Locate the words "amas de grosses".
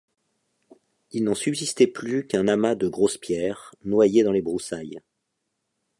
2.47-3.19